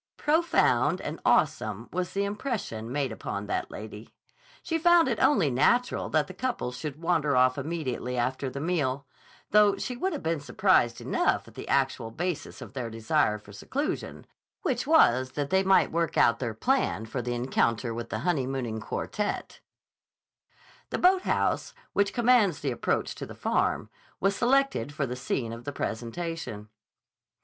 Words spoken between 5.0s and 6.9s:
it only natural that the couple